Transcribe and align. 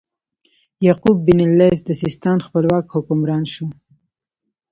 یعقوب 0.85 1.17
بن 1.25 1.39
اللیث 1.45 1.79
د 1.85 1.89
سیستان 2.01 2.37
خپلواک 2.45 2.85
حکمران 2.95 3.43
شو. 3.53 3.65